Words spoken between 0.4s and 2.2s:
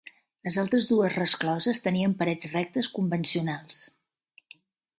Les altres dues rescloses tenien